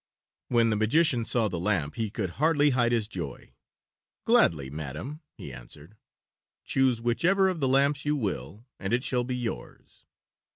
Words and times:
When 0.47 0.71
the 0.71 0.75
magician 0.75 1.25
saw 1.25 1.47
the 1.47 1.59
lamp 1.59 1.93
he 1.93 2.09
could 2.09 2.31
hardly 2.41 2.71
hide 2.71 2.91
his 2.91 3.07
joy. 3.07 3.53
"Gladly, 4.25 4.71
madam," 4.71 5.21
he 5.35 5.53
answered. 5.53 5.95
"Choose 6.65 6.99
whichever 6.99 7.47
of 7.47 7.59
the 7.59 7.67
lamps 7.67 8.03
you 8.03 8.15
will, 8.15 8.65
and 8.79 8.93
it 8.93 9.03
shall 9.03 9.23
be 9.23 9.37
yours." 9.37 10.03